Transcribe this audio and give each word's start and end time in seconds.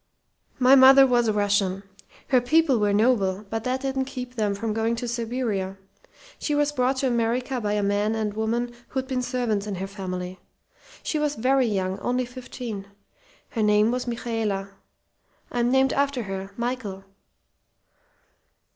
"My 0.57 0.73
mother 0.73 1.05
was 1.05 1.27
a 1.27 1.33
Russian. 1.33 1.83
Her 2.29 2.41
people 2.41 2.79
were 2.79 2.91
noble, 2.91 3.45
but 3.51 3.63
that 3.65 3.81
didn't 3.81 4.05
keep 4.05 4.33
them 4.33 4.55
from 4.55 4.73
going 4.73 4.95
to 4.95 5.07
Siberia. 5.07 5.77
She 6.39 6.55
was 6.55 6.71
brought 6.71 6.97
to 6.97 7.07
America 7.07 7.61
by 7.61 7.73
a 7.73 7.83
man 7.83 8.15
and 8.15 8.33
woman 8.33 8.73
who'd 8.87 9.07
been 9.07 9.21
servants 9.21 9.67
in 9.67 9.75
her 9.75 9.85
family. 9.85 10.39
She 11.03 11.19
was 11.19 11.35
very 11.35 11.67
young, 11.67 11.99
only 11.99 12.25
fifteen. 12.25 12.87
Her 13.49 13.61
name 13.61 13.91
was 13.91 14.07
Michaela. 14.07 14.71
I'm 15.51 15.69
named 15.69 15.93
after 15.93 16.23
her 16.23 16.49
Michael. 16.57 17.03